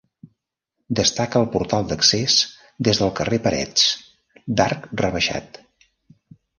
Destaca 0.99 1.41
el 1.45 1.49
portal 1.57 1.85
d'accés 1.91 2.39
des 2.89 3.03
del 3.03 3.13
carrer 3.21 3.41
Parets, 3.47 3.87
d'arc 4.61 4.93
rebaixat. 5.07 5.67